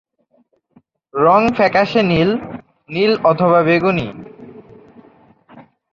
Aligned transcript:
রং 1.13 1.41
ফ্যাকাশে 1.55 2.01
নীল, 2.03 2.29
নীল 2.89 3.11
অথবা 3.23 3.59
বেগুনি। 3.63 4.07